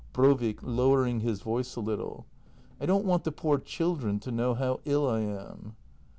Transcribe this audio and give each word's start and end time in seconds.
Brovik. 0.13 0.63
[Lowering 0.63 1.19
his 1.19 1.41
voice 1.41 1.75
a 1.75 1.79
little.] 1.79 2.25
I 2.79 2.87
don't 2.87 3.05
want 3.05 3.23
the 3.23 3.31
poor 3.31 3.59
children 3.59 4.19
to 4.21 4.31
know 4.31 4.55
how 4.55 4.79
ill 4.83 5.07
I 5.07 5.19
am. 5.19 5.75